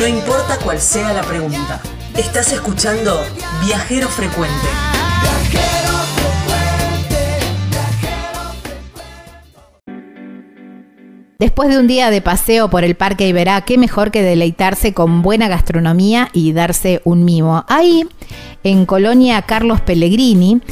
[0.00, 1.78] No importa cuál sea la pregunta.
[2.16, 3.20] Estás escuchando
[3.66, 4.66] Viajero Frecuente.
[11.38, 15.20] Después de un día de paseo por el Parque Iberá, qué mejor que deleitarse con
[15.20, 17.66] buena gastronomía y darse un mimo.
[17.68, 18.08] Ahí,
[18.64, 20.62] en Colonia Carlos Pellegrini,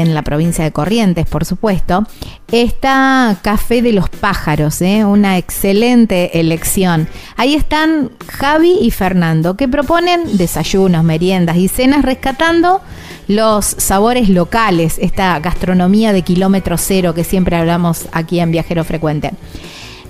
[0.00, 2.06] en la provincia de Corrientes, por supuesto,
[2.50, 5.04] está Café de los Pájaros, ¿eh?
[5.04, 7.08] una excelente elección.
[7.36, 12.80] Ahí están Javi y Fernando, que proponen desayunos, meriendas y cenas rescatando
[13.28, 19.32] los sabores locales, esta gastronomía de kilómetro cero que siempre hablamos aquí en Viajero Frecuente.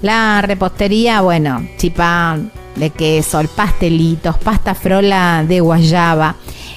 [0.02, 6.36] La repostería, bueno, chipán de queso, pastelitos, pasta frola de guayaba,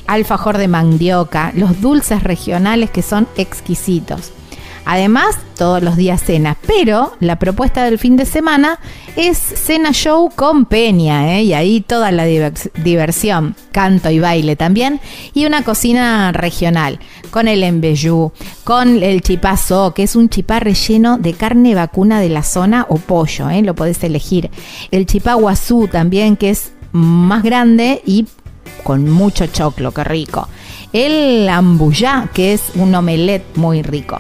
[0.10, 4.32] alfajor de mandioca, los dulces regionales que son exquisitos.
[4.86, 8.80] Además, todos los días cena, pero la propuesta del fin de semana
[9.16, 11.44] es cena show con peña, ¿eh?
[11.44, 15.00] y ahí toda la diversión, canto y baile también,
[15.36, 16.98] y una cocina regional,
[17.30, 18.32] con el embellú,
[18.64, 22.96] con el chipazo, que es un chipá relleno de carne vacuna de la zona o
[22.96, 23.62] pollo, ¿eh?
[23.62, 24.50] lo podés elegir.
[24.90, 28.26] El chipá guazú también, que es más grande y
[28.84, 30.48] con mucho choclo, qué rico.
[30.94, 34.20] El ambuyá, que es un omelette muy rico.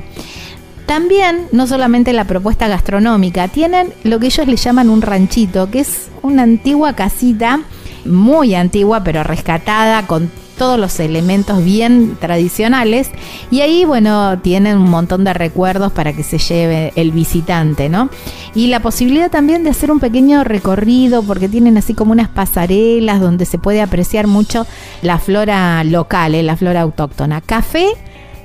[0.85, 5.81] También, no solamente la propuesta gastronómica, tienen lo que ellos le llaman un ranchito, que
[5.81, 7.61] es una antigua casita,
[8.05, 13.09] muy antigua, pero rescatada, con todos los elementos bien tradicionales
[13.49, 18.09] y ahí bueno tienen un montón de recuerdos para que se lleve el visitante, ¿no?
[18.53, 23.21] Y la posibilidad también de hacer un pequeño recorrido porque tienen así como unas pasarelas
[23.21, 24.67] donde se puede apreciar mucho
[25.01, 26.43] la flora local, ¿eh?
[26.43, 27.39] la flora autóctona.
[27.39, 27.87] Café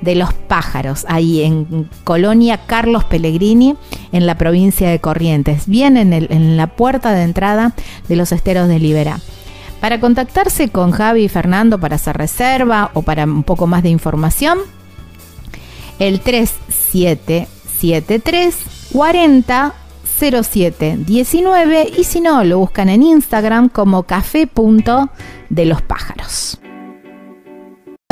[0.00, 3.74] de los pájaros, ahí en Colonia Carlos Pellegrini,
[4.12, 7.74] en la provincia de Corrientes, bien en, en la puerta de entrada
[8.08, 9.18] de los esteros de Libera.
[9.84, 13.90] Para contactarse con Javi y Fernando para hacer reserva o para un poco más de
[13.90, 14.60] información,
[15.98, 18.56] el 3773
[18.94, 19.74] 40
[20.18, 24.48] 07 19 y si no lo buscan en Instagram como café
[25.50, 26.58] de los pájaros.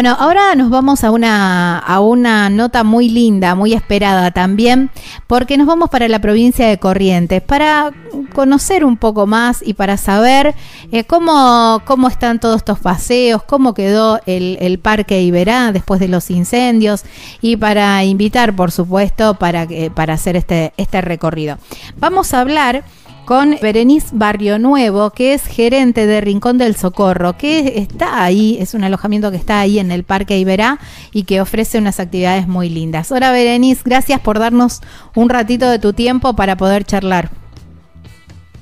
[0.03, 4.91] Bueno, ahora nos vamos a una, a una nota muy linda, muy esperada también,
[5.29, 7.93] porque nos vamos para la provincia de Corrientes, para
[8.35, 10.57] conocer un poco más y para saber
[10.91, 16.33] eh, cómo, cómo están todos estos paseos, cómo quedó el, Parque Iberá después de los
[16.33, 17.05] incendios
[17.41, 21.59] y para invitar, por supuesto, para, para hacer este, este recorrido.
[22.01, 22.83] Vamos a hablar
[23.33, 28.75] con Berenice Barrio Nuevo, que es gerente de Rincón del Socorro, que está ahí, es
[28.75, 30.79] un alojamiento que está ahí en el Parque Iberá
[31.13, 33.11] y que ofrece unas actividades muy lindas.
[33.11, 34.83] Hola Berenice, gracias por darnos
[35.15, 37.31] un ratito de tu tiempo para poder charlar.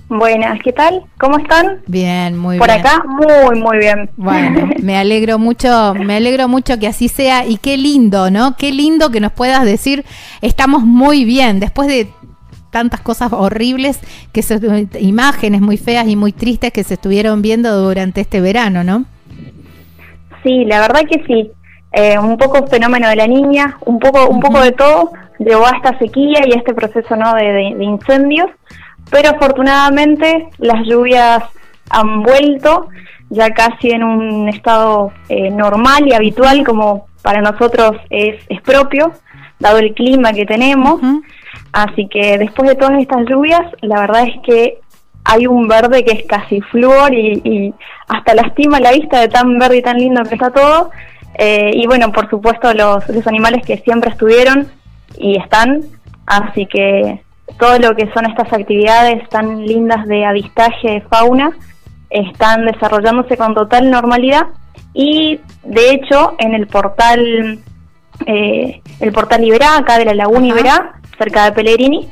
[0.08, 1.04] Buenas, ¿qué tal?
[1.18, 1.82] ¿Cómo están?
[1.88, 2.60] Bien, muy bien.
[2.60, 4.10] Por acá, muy, muy bien.
[4.16, 8.56] Bueno, me alegro mucho, me alegro mucho que así sea y qué lindo, ¿no?
[8.56, 10.04] Qué lindo que nos puedas decir,
[10.42, 12.08] estamos muy bien, después de
[12.70, 14.00] tantas cosas horribles,
[14.32, 14.58] que se,
[14.98, 19.04] imágenes muy feas y muy tristes que se estuvieron viendo durante este verano, ¿no?
[20.42, 21.50] Sí, la verdad que sí.
[21.92, 25.76] Eh, un poco fenómeno de la niña, un poco, un poco de todo, llevó a
[25.76, 27.34] esta sequía y a este proceso ¿no?
[27.34, 28.48] de, incendios,
[29.10, 31.42] pero afortunadamente las lluvias
[31.90, 32.88] han vuelto
[33.30, 39.12] ya casi en un estado eh, normal y habitual como para nosotros es, es propio,
[39.58, 41.00] dado el clima que tenemos.
[41.72, 44.78] Así que después de todas estas lluvias, la verdad es que
[45.24, 47.74] hay un verde que es casi flúor y,
[48.08, 50.90] hasta lastima la vista de tan verde y tan lindo que está todo.
[51.34, 54.68] Eh, y bueno, por supuesto los, los animales que siempre estuvieron
[55.18, 55.82] y están.
[56.26, 57.22] Así que
[57.58, 61.52] todo lo que son estas actividades tan lindas de avistaje de fauna
[62.08, 64.46] están desarrollándose con total normalidad
[64.92, 67.60] y de hecho en el portal
[68.26, 72.08] eh, el portal Iberá, acá de la Laguna Iberá, cerca de Pellegrini,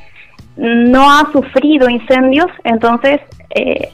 [0.56, 3.88] no ha sufrido incendios, entonces eh,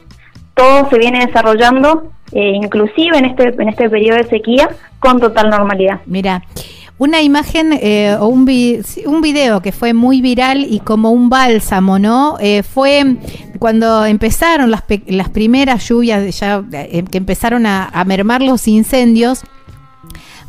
[0.55, 4.69] todo se viene desarrollando, eh, inclusive en este, en este periodo de sequía,
[4.99, 6.01] con total normalidad.
[6.05, 6.43] Mira,
[6.97, 8.49] una imagen eh, o un,
[9.05, 12.37] un video que fue muy viral y como un bálsamo, ¿no?
[12.73, 13.17] fue
[13.59, 19.43] cuando empezaron las, las primeras lluvias, ya que empezaron a mermar los incendios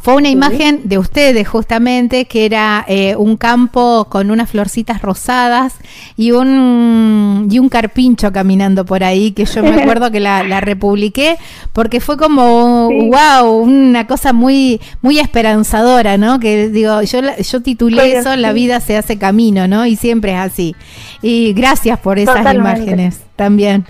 [0.06, 5.81] fue una imagen de ustedes justamente, que era eh, un campo con unas florcitas rosadas
[6.17, 10.61] y un, y un carpincho caminando por ahí, que yo me acuerdo que la, la
[10.61, 11.38] republiqué,
[11.73, 16.38] porque fue como, wow, una cosa muy, muy esperanzadora, ¿no?
[16.38, 19.87] Que digo, yo, yo titulé eso, La vida se hace camino, ¿no?
[19.87, 20.76] Y siempre es así.
[21.20, 23.85] Y gracias por esas imágenes también.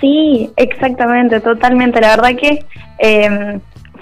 [0.00, 2.00] Sí, exactamente, totalmente.
[2.00, 2.64] La verdad que
[3.00, 3.58] eh,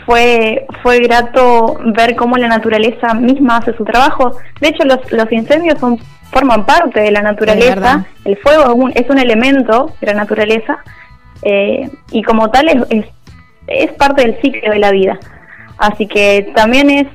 [0.07, 4.39] fue, fue grato ver cómo la naturaleza misma hace su trabajo.
[4.61, 5.99] De hecho, los, los incendios son,
[6.31, 8.07] forman parte de la naturaleza.
[8.25, 10.79] El fuego es un, es un elemento de la naturaleza
[11.43, 13.07] eh, y como tal es, es,
[13.67, 15.19] es, parte del ciclo de la vida.
[15.77, 17.07] Así que también es...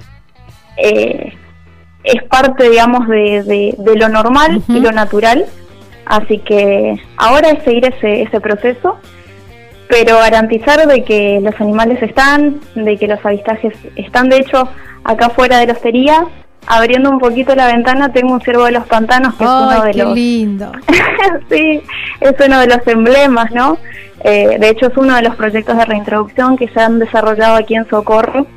[0.78, 1.34] Eh,
[2.04, 5.46] es parte, digamos, de, de, de lo normal y lo natural.
[6.06, 8.98] Así que ahora es seguir ese, ese proceso
[9.92, 14.70] pero garantizar de que los animales están, de que los avistajes están, de hecho,
[15.04, 16.28] acá fuera de la hostería,
[16.66, 19.92] abriendo un poquito la ventana, tengo un ciervo de los pantanos que es uno de
[19.92, 20.16] qué los...
[20.16, 20.72] lindo!
[21.50, 21.84] sí,
[22.22, 23.78] es uno de los emblemas, ¿no?
[24.24, 27.76] Eh, de hecho, es uno de los proyectos de reintroducción que se han desarrollado aquí
[27.76, 28.48] en Socorro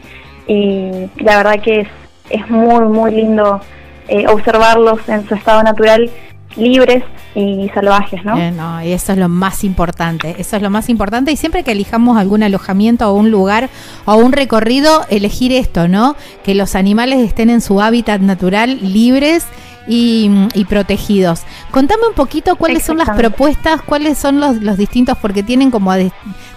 [0.46, 1.88] y la verdad que es,
[2.30, 3.60] es muy, muy lindo
[4.06, 6.08] eh, observarlos en su estado natural
[6.56, 7.02] libres
[7.34, 8.36] y salvajes, ¿no?
[8.52, 11.72] No, y eso es lo más importante, eso es lo más importante y siempre que
[11.72, 13.68] elijamos algún alojamiento o un lugar
[14.04, 16.16] o un recorrido, elegir esto, ¿no?
[16.44, 19.46] Que los animales estén en su hábitat natural, libres
[19.86, 21.42] y, y protegidos.
[21.70, 25.92] Contame un poquito cuáles son las propuestas, cuáles son los, los distintos, porque tienen como
[25.92, 26.12] de,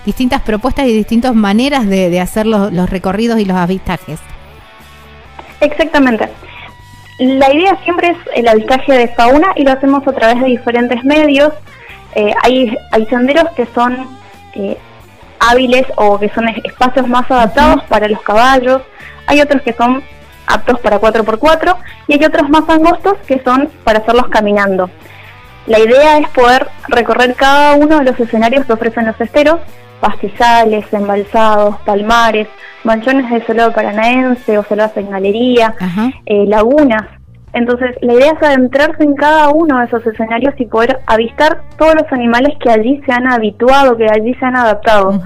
[0.06, 4.20] distintas propuestas y distintas maneras de, de hacer los, los recorridos y los avistajes.
[5.60, 6.30] Exactamente.
[7.20, 11.04] La idea siempre es el avistaje de fauna y lo hacemos a través de diferentes
[11.04, 11.52] medios.
[12.14, 14.08] Eh, hay, hay senderos que son
[14.54, 14.78] eh,
[15.40, 18.82] hábiles o que son espacios más adaptados para los caballos,
[19.28, 20.04] hay otros que son
[20.46, 21.76] aptos para 4x4
[22.08, 24.90] y hay otros más angostos que son para hacerlos caminando.
[25.66, 29.60] La idea es poder recorrer cada uno de los escenarios que ofrecen los esteros,
[30.00, 32.48] pastizales, embalsados, palmares,
[32.84, 35.74] manchones de suelo paranaense o selvas en galería,
[36.26, 37.04] eh, lagunas.
[37.54, 41.96] Entonces, la idea es adentrarse en cada uno de esos escenarios y poder avistar todos
[41.96, 45.20] los animales que allí se han habituado, que allí se han adaptado.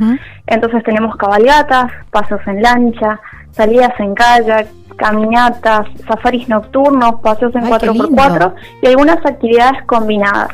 [0.47, 3.19] Entonces, tenemos cabalgatas, pasos en lancha,
[3.51, 10.49] salidas en kayak, caminatas, safaris nocturnos, paseos en 4x4 y algunas actividades combinadas.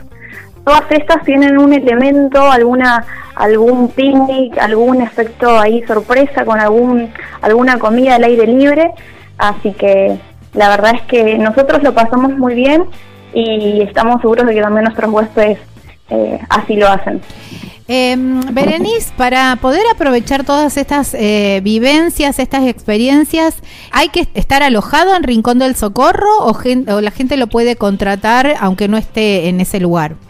[0.68, 3.06] Todas estas tienen un elemento, alguna
[3.36, 7.10] algún picnic, algún efecto ahí sorpresa con algún
[7.42, 8.92] alguna comida al aire libre,
[9.38, 10.18] así que
[10.54, 12.84] la verdad es que nosotros lo pasamos muy bien
[13.34, 15.58] y estamos seguros de que también nuestros huéspedes
[16.10, 17.22] eh, así lo hacen.
[17.88, 18.18] Eh,
[18.52, 23.56] Berenice, para poder aprovechar todas estas eh, vivencias, estas experiencias,
[23.94, 28.56] ¿hay que estar alojado en Rincón del Socorro o, o la gente lo puede contratar
[28.60, 30.27] aunque no esté en ese lugar?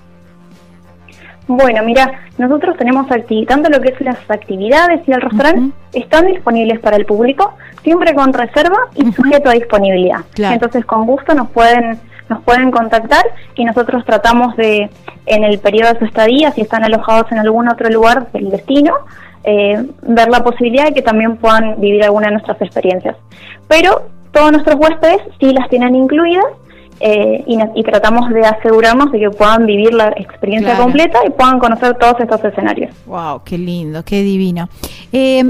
[1.47, 3.07] Bueno, mira, nosotros tenemos
[3.47, 7.53] tanto lo que es las actividades y el restaurante están disponibles para el público,
[7.83, 10.19] siempre con reserva y sujeto a disponibilidad.
[10.37, 11.99] Entonces, con gusto nos pueden
[12.29, 13.23] nos pueden contactar
[13.55, 14.89] y nosotros tratamos de,
[15.25, 18.93] en el periodo de su estadía, si están alojados en algún otro lugar del destino,
[19.45, 23.15] eh, ver la posibilidad de que también puedan vivir alguna de nuestras experiencias.
[23.69, 26.45] Pero todos nuestros huéspedes sí las tienen incluidas
[26.99, 31.95] eh, y, tratamos de asegurarnos de que puedan vivir la experiencia completa y puedan conocer
[31.95, 32.91] todos estos escenarios.
[33.05, 34.67] Wow, qué lindo, qué divino.
[35.11, 35.43] Eh,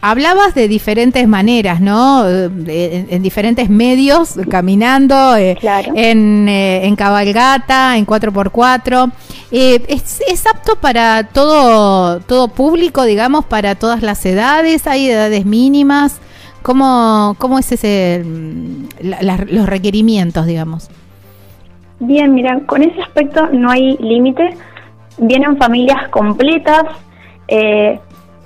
[0.00, 2.28] hablabas de diferentes maneras, ¿no?
[2.28, 5.56] en, diferentes medios, caminando, eh,
[5.94, 9.12] en, eh, en, cabalgata, en 4x4.
[9.50, 14.86] ¿es, ¿Es apto para todo, todo público, digamos, para todas las edades?
[14.86, 16.20] ¿Hay edades mínimas?
[16.66, 18.88] ¿Cómo, cómo es ese mm,
[19.52, 20.90] los requerimientos, digamos?
[22.00, 24.50] Bien, mira, con ese aspecto no hay límite.
[25.16, 26.82] Vienen familias completas,
[27.46, 28.00] eh,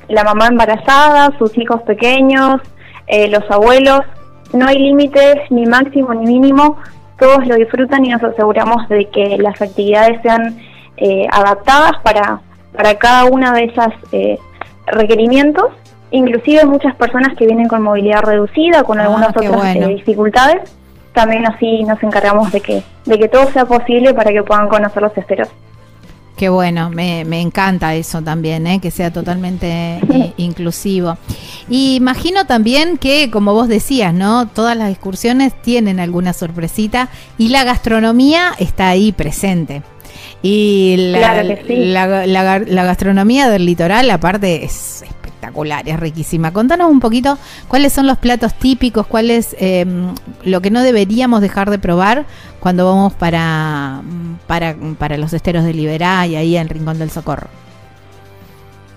[0.09, 2.61] la mamá embarazada, sus hijos pequeños,
[3.07, 4.03] eh, los abuelos.
[4.53, 6.77] No hay límites ni máximo ni mínimo.
[7.19, 10.59] Todos lo disfrutan y nos aseguramos de que las actividades sean
[10.99, 12.43] eh, adaptadas para,
[12.77, 13.95] para cada una de esas
[14.89, 15.73] requerimientos
[16.11, 20.71] inclusive muchas personas que vienen con movilidad reducida, con ah, algunas otras eh, dificultades,
[21.13, 25.03] también así nos encargamos de que, de que todo sea posible para que puedan conocer
[25.03, 25.49] los esteros.
[26.37, 28.81] Qué bueno, me, me encanta eso también, ¿eh?
[28.81, 31.19] que sea totalmente eh, inclusivo.
[31.69, 34.49] Y imagino también que, como vos decías, ¿no?
[34.49, 39.83] Todas las excursiones tienen alguna sorpresita y la gastronomía está ahí presente.
[40.43, 45.05] Y la, la, la, gastronomía del litoral, aparte, es
[45.41, 46.53] espectacular, es riquísima.
[46.53, 49.87] Contanos un poquito cuáles son los platos típicos, cuál es eh,
[50.45, 52.25] lo que no deberíamos dejar de probar
[52.61, 54.03] cuando vamos para,
[54.47, 57.49] para, para los esteros de Liberá y ahí en Rincón del Socorro.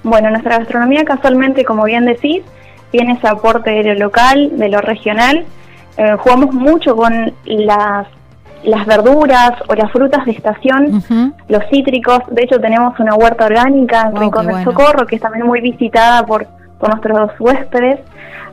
[0.04, 2.42] Bueno, nuestra gastronomía casualmente, como bien decís,
[2.92, 5.46] tiene ese aporte de lo local, de lo regional.
[5.96, 8.08] Eh, jugamos mucho con las
[8.64, 11.04] las verduras o las frutas de estación,
[11.48, 12.20] los cítricos.
[12.32, 16.26] De hecho, tenemos una huerta orgánica en Rincón del Socorro que es también muy visitada
[16.26, 16.48] por,
[16.80, 18.00] por nuestros huéspedes.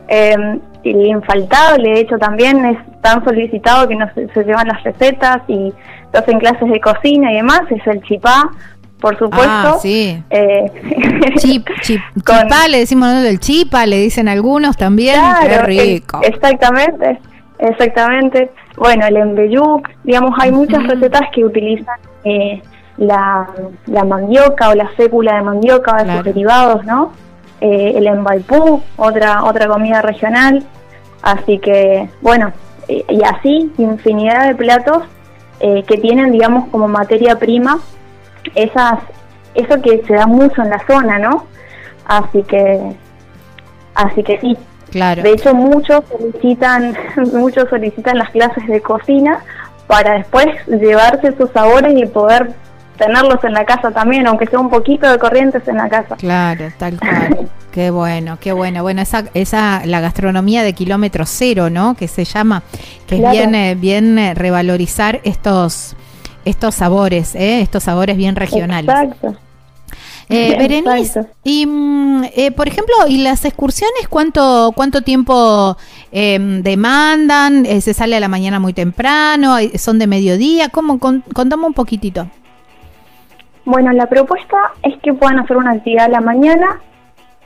[0.08, 5.42] Eh, y infaltable, de hecho, también es tan solicitado que nos, se llevan las recetas
[5.46, 5.72] y
[6.10, 8.50] se hacen clases de cocina y demás, es el chipá,
[9.00, 9.48] por supuesto.
[9.48, 10.22] Ah, sí.
[10.30, 10.72] Eh,
[11.36, 13.20] chip, chip, chipá, le decimos ¿no?
[13.20, 15.20] del chipa, le dicen algunos también.
[15.42, 16.20] Qué rico.
[16.22, 17.18] exactamente,
[17.60, 18.50] exactamente.
[18.76, 22.62] Bueno, el embellú, digamos, hay muchas recetas que utilizan eh,
[22.96, 23.48] la,
[23.86, 27.12] la, mandioca o la fécula de mandioca o de sus derivados, ¿no?
[27.60, 30.64] Eh, el embalpú, otra, otra comida regional.
[31.22, 32.52] Así que, bueno,
[32.88, 35.04] y así infinidad de platos
[35.60, 37.78] eh, que tienen, digamos, como materia prima
[38.54, 38.98] esas
[39.54, 41.46] eso que se da mucho en la zona, ¿no?
[42.04, 42.92] Así que,
[43.94, 44.56] así que sí.
[44.90, 45.22] Claro.
[45.22, 46.96] De hecho, muchos solicitan,
[47.32, 49.40] muchos solicitan las clases de cocina
[49.86, 52.52] para después llevarse sus sabores y poder
[52.96, 56.16] tenerlos en la casa también, aunque sea un poquito de corrientes en la casa.
[56.16, 57.48] Claro, tal cual.
[57.72, 58.82] qué bueno, qué bueno.
[58.82, 61.94] Bueno, esa, esa, la gastronomía de kilómetro cero, ¿no?
[61.94, 62.62] Que se llama,
[63.06, 65.96] que viene bien, bien revalorizar estos,
[66.44, 67.62] estos sabores, ¿eh?
[67.62, 68.94] estos sabores bien regionales.
[68.94, 69.36] Exacto.
[70.32, 75.76] Eh, Berenice, y mm, eh, por ejemplo, ¿y las excursiones cuánto cuánto tiempo
[76.12, 77.66] em, demandan?
[77.66, 79.56] Eh, ¿Se sale a la mañana muy temprano?
[79.74, 80.68] ¿Son de mediodía?
[80.68, 81.00] ¿Cómo?
[81.00, 82.28] contame un poquitito.
[83.64, 86.80] Bueno, la propuesta es que puedan hacer una actividad a la mañana,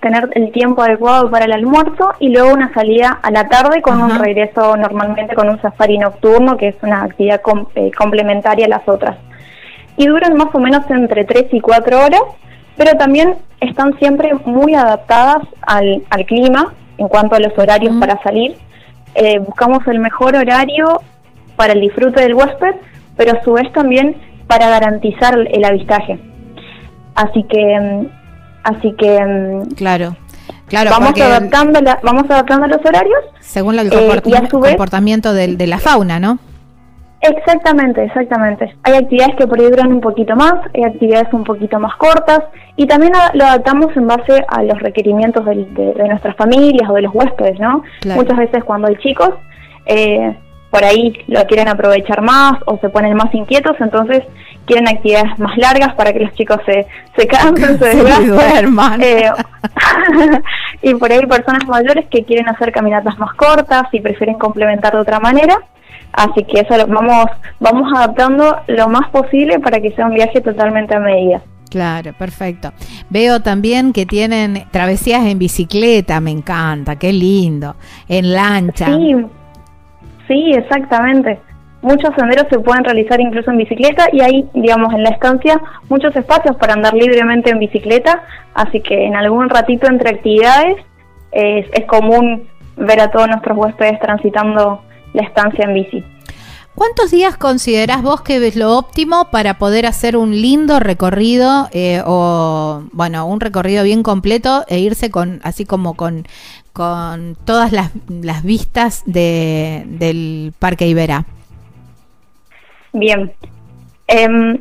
[0.00, 4.00] tener el tiempo adecuado para el almuerzo y luego una salida a la tarde con
[4.02, 7.40] un regreso normalmente con un safari nocturno, que es una actividad
[7.74, 9.16] eh, complementaria a las otras.
[9.96, 12.22] Y duran más o menos entre 3 y 4 horas,
[12.76, 18.56] pero también están siempre muy adaptadas al, clima en cuanto a los horarios para salir.
[19.14, 21.00] Eh, buscamos el mejor horario
[21.56, 22.74] para el disfrute del huésped,
[23.16, 24.16] pero a su vez también
[24.46, 26.18] para garantizar el avistaje.
[27.14, 28.08] Así que, mm,
[28.64, 30.16] así que, mm, claro,
[30.66, 36.38] claro, vamos adaptando, vamos adaptando los horarios según el eh, comportamiento de, la fauna, ¿no?
[37.26, 38.74] Exactamente, exactamente.
[38.82, 42.40] Hay actividades que por ahí duran un poquito más, hay actividades un poquito más cortas
[42.76, 47.14] y también lo adaptamos en base a los requerimientos de, nuestras familias o de los
[47.14, 47.82] huéspedes, ¿no?
[48.14, 49.30] Muchas veces cuando hay chicos,
[49.86, 50.36] eh,
[50.70, 54.22] por ahí lo quieren aprovechar más o se ponen más inquietos, entonces
[54.66, 59.00] quieren actividades más largas para que los chicos se, se cansen, se duerman.
[59.00, 59.30] Eh,
[60.82, 64.92] y por ahí hay personas mayores que quieren hacer caminatas más cortas y prefieren complementar
[64.92, 65.56] de otra manera.
[66.12, 67.26] Así que eso lo vamos,
[67.60, 71.42] vamos adaptando lo más posible para que sea un viaje totalmente a medida.
[71.70, 72.72] Claro, perfecto.
[73.10, 77.74] Veo también que tienen travesías en bicicleta, me encanta, qué lindo,
[78.08, 78.86] en lancha.
[78.86, 79.16] Sí,
[80.26, 81.38] Sí, exactamente.
[81.82, 85.60] Muchos senderos se pueden realizar incluso en bicicleta y hay, digamos, en la estancia
[85.90, 88.22] muchos espacios para andar libremente en bicicleta,
[88.54, 90.76] así que en algún ratito entre actividades
[91.32, 94.82] es, común ver a todos nuestros huéspedes transitando
[95.14, 96.04] la estancia en bici.
[96.74, 102.02] ¿Cuántos días considerás vos que ves lo óptimo para poder hacer un lindo recorrido eh,
[102.04, 106.26] o, bueno, un recorrido bien completo e irse con, así como con,
[106.72, 111.26] con todas las, las vistas de, del Parque Iberá?
[112.92, 113.32] Bien.
[114.08, 114.58] Em,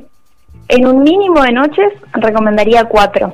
[0.67, 3.33] en un mínimo de noches recomendaría cuatro.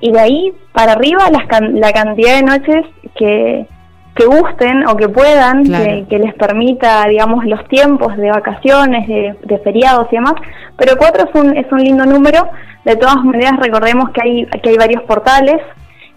[0.00, 2.84] Y de ahí para arriba la cantidad de noches
[3.16, 3.66] que,
[4.14, 9.58] que gusten o que puedan, que, les permita, digamos, los tiempos de vacaciones, de, de,
[9.58, 10.34] feriados y demás.
[10.76, 12.48] Pero cuatro es un, es un lindo número.
[12.84, 15.60] De todas maneras, recordemos que hay, que hay varios portales.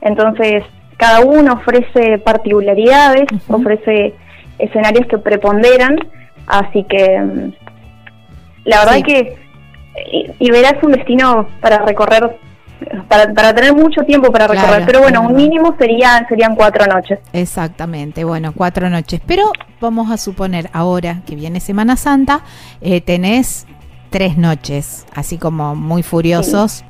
[0.02, 0.64] Entonces,
[0.98, 4.14] cada uno ofrece particularidades, ofrece
[4.60, 5.98] escenarios que preponderan,
[6.48, 7.54] así que mm,
[8.66, 9.38] la verdad es que
[10.40, 12.38] Iberá es un destino para recorrer,
[13.08, 17.20] para, para tener mucho tiempo para recorrer, pero bueno, un mínimo sería, serían cuatro noches.
[17.34, 22.42] Exactamente, bueno, cuatro noches, pero vamos a suponer ahora que viene Semana Santa,
[22.82, 23.66] eh, tenés
[24.10, 26.84] tres noches, así como muy furiosos.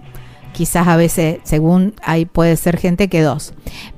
[0.53, 3.53] quizás a veces, según hay puede ser gente que dos.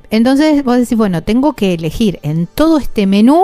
[0.09, 3.43] Entonces vos decís, bueno, tengo que elegir en todo este menú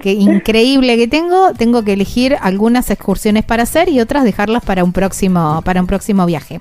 [0.00, 4.84] que increíble que tengo, tengo que elegir algunas excursiones para hacer y otras dejarlas para
[4.84, 6.60] un próximo para un próximo viaje.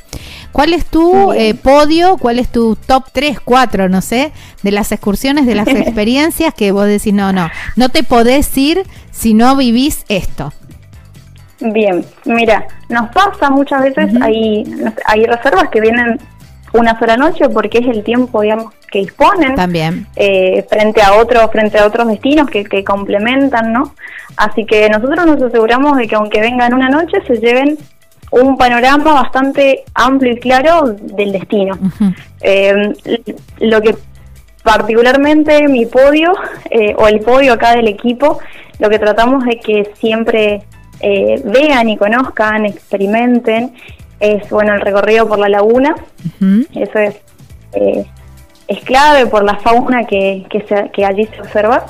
[0.51, 2.17] ¿Cuál es tu eh, podio?
[2.17, 4.31] ¿Cuál es tu top 3, 4, no sé,
[4.63, 8.83] de las excursiones, de las experiencias que vos decís, no, no, no te podés ir
[9.11, 10.53] si no vivís esto?
[11.59, 14.63] Bien, mira, nos pasa muchas veces, hay,
[15.05, 16.19] hay reservas que vienen
[16.73, 19.55] una sola noche porque es el tiempo, digamos, que disponen.
[19.55, 20.07] También.
[20.15, 23.93] Eh, frente a otros, frente a otros destinos que, que complementan, ¿no?
[24.37, 27.77] Así que nosotros nos aseguramos de que aunque vengan una noche, se lleven
[28.31, 31.77] un panorama bastante amplio y claro del destino.
[32.41, 32.93] Eh,
[33.59, 33.95] lo que
[34.63, 36.33] particularmente mi podio,
[36.69, 38.39] eh, o el podio acá del equipo,
[38.79, 40.63] lo que tratamos de que siempre
[41.01, 43.73] eh, vean y conozcan, experimenten,
[44.21, 45.95] es bueno el recorrido por la laguna,
[46.73, 47.15] eso es,
[48.67, 50.63] es clave por la fauna que, que,
[50.93, 51.85] que allí se observa.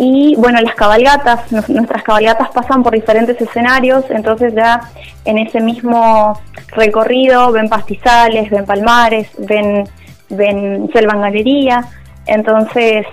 [0.00, 4.80] Y bueno, las cabalgatas, nuestras cabalgatas pasan por diferentes escenarios, entonces ya
[5.24, 6.38] en ese mismo
[6.68, 9.88] recorrido ven pastizales, ven palmares, ven,
[10.28, 11.84] ven selva en galería,
[12.26, 13.06] entonces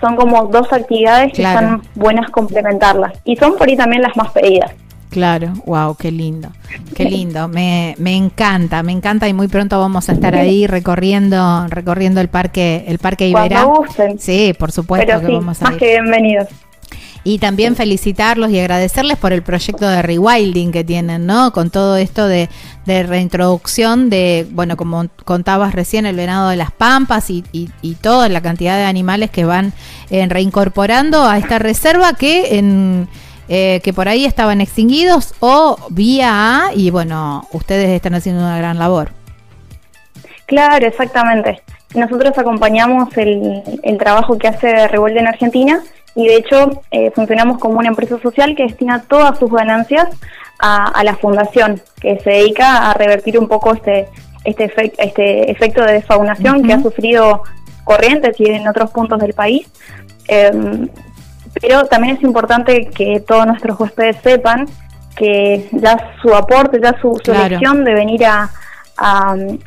[0.00, 3.12] son como dos actividades que son buenas complementarlas.
[3.24, 4.72] Y son por ahí también las más pedidas.
[5.16, 6.50] Claro, wow, qué lindo,
[6.94, 11.66] qué lindo, me, me encanta, me encanta y muy pronto vamos a estar ahí recorriendo,
[11.68, 13.62] recorriendo el parque, el parque Iberá.
[13.62, 14.18] gusten.
[14.18, 16.48] Sí, por supuesto que vamos a más que bienvenidos.
[17.24, 21.50] Y también felicitarlos y agradecerles por el proyecto de rewilding que tienen, ¿no?
[21.50, 22.50] Con todo esto de,
[22.84, 28.28] de reintroducción de, bueno, como contabas recién, el venado de las pampas y, y, toda
[28.28, 29.72] la cantidad de animales que van
[30.10, 33.08] eh, reincorporando a esta reserva que en
[33.48, 38.58] eh, que por ahí estaban extinguidos o vía A y bueno, ustedes están haciendo una
[38.58, 39.10] gran labor.
[40.46, 41.62] Claro, exactamente.
[41.94, 45.82] Nosotros acompañamos el, el trabajo que hace Revuelta en Argentina
[46.16, 50.08] y de hecho eh, funcionamos como una empresa social que destina todas sus ganancias
[50.58, 54.08] a, la fundación, que se dedica a revertir un poco este,
[54.44, 57.42] este, este efecto de desfaunación que ha sufrido
[57.84, 59.68] Corrientes y en otros puntos del país.
[60.26, 60.88] Em,
[61.60, 64.66] pero también es importante que todos nuestros huéspedes sepan
[65.16, 68.50] que ya su aporte, ya su, elección de venir a,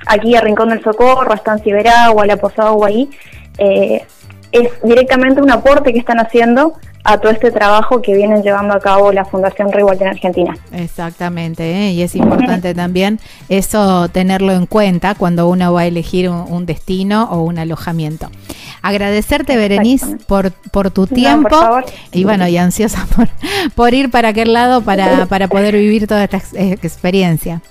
[0.06, 3.10] aquí a Rincón del Socorro, a Estancia Iberagua, a la Posada Guay,
[3.58, 4.06] eh,
[4.52, 8.80] es directamente un aporte que están haciendo a todo este trabajo que vienen llevando a
[8.80, 10.58] cabo la Fundación Revuelta en Argentina.
[10.72, 11.92] Exactamente, ¿eh?
[11.92, 17.30] y es importante también eso tenerlo en cuenta cuando uno va a elegir un, destino
[17.32, 18.30] o un alojamiento.
[18.82, 21.58] Agradecerte, Berenice, por, por tu tiempo
[22.12, 23.28] y bueno, y ansiosa por,
[23.76, 27.62] por ir para aquel lado para, para poder vivir toda esta experiencia.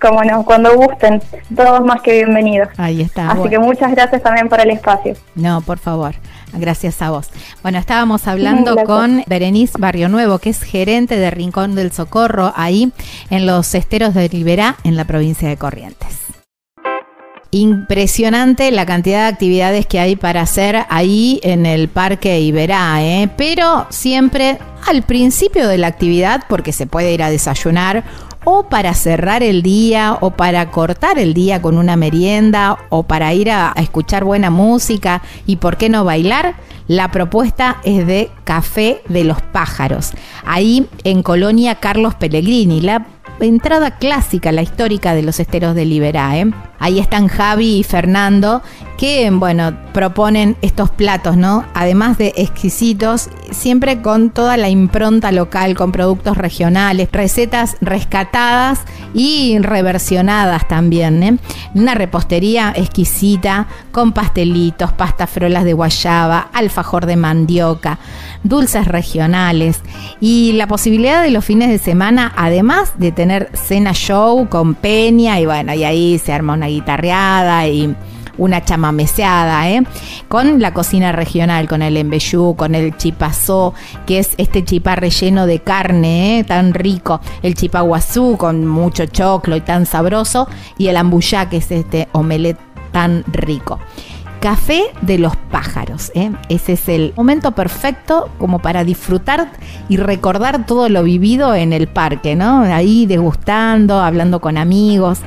[0.00, 1.22] Como no, cuando gusten,
[1.54, 2.68] todos más que bienvenidos.
[2.76, 3.30] Ahí está.
[3.30, 5.14] Así que muchas gracias también por el espacio.
[5.34, 6.14] No, por favor.
[6.56, 7.28] Gracias a vos.
[7.62, 12.92] Bueno, estábamos hablando con Berenice Barrio Nuevo, que es gerente de Rincón del Socorro, ahí
[13.30, 16.26] en los esteros de Liberá, en la provincia de Corrientes.
[17.52, 23.30] Impresionante la cantidad de actividades que hay para hacer ahí en el Parque Iberá, ¿eh?
[23.36, 28.04] pero siempre al principio de la actividad, porque se puede ir a desayunar
[28.48, 33.34] o para cerrar el día o para cortar el día con una merienda o para
[33.34, 36.54] ir a, escuchar buena música y por qué no bailar,
[36.86, 40.12] la propuesta es de Café de los Pájaros,
[40.46, 42.80] ahí en Colonia Carlos Pellegrini.
[42.80, 43.04] La
[43.40, 46.38] entrada clásica, la histórica de los esteros de Liberá.
[46.38, 46.50] ¿eh?
[46.78, 48.62] Ahí están Javi y Fernando
[48.96, 51.64] que, bueno, proponen estos platos, ¿no?
[51.74, 58.80] Además de exquisitos, siempre con toda la impronta local, con productos regionales, recetas rescatadas
[59.12, 61.38] y reversionadas también, ¿eh?
[61.74, 67.98] Una repostería exquisita, con pastelitos, pastas frolas de guayaba, alfajor de mandioca,
[68.42, 69.80] dulces regionales
[70.20, 75.40] y la posibilidad de los fines de semana, además de tener cena show con peña
[75.40, 77.94] y bueno, y ahí se arma una guitarreada y
[78.38, 79.82] una chamameseada, ¿eh?
[80.28, 83.74] con la cocina regional, con el embellú, con el chipazó,
[84.06, 86.44] que es este chipá relleno de carne, ¿eh?
[86.44, 91.70] tan rico, el chipaguazú con mucho choclo y tan sabroso, y el ambuyá, que es
[91.70, 92.60] este omelette
[92.92, 93.78] tan rico.
[94.46, 96.12] Café de los pájaros.
[96.14, 96.30] ¿eh?
[96.48, 99.50] Ese es el momento perfecto como para disfrutar
[99.88, 102.60] y recordar todo lo vivido en el parque, ¿no?
[102.60, 105.18] Ahí degustando, hablando con amigos.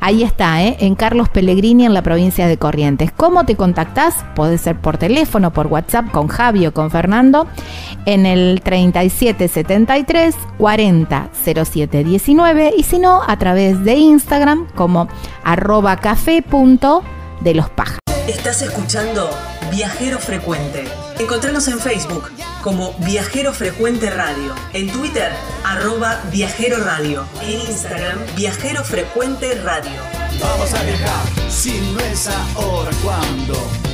[0.00, 0.78] Ahí está, ¿eh?
[0.80, 3.12] en Carlos Pellegrini, en la provincia de Corrientes.
[3.12, 4.24] ¿Cómo te contactás?
[4.34, 7.46] Puede ser por teléfono, por WhatsApp, con Javi con Fernando,
[8.06, 15.08] en el 3773 40 07 19 y si no, a través de Instagram como
[15.44, 15.98] arroba
[17.52, 18.03] los pájaros.
[18.28, 19.28] Estás escuchando
[19.70, 20.84] Viajero Frecuente.
[21.18, 22.30] Encontranos en Facebook
[22.62, 25.30] como Viajero Frecuente Radio, en Twitter
[25.62, 30.00] arroba Viajero Radio, en Instagram Viajero Frecuente Radio.
[30.40, 33.84] Vamos a viajar, si no es ahora, ¿cuándo?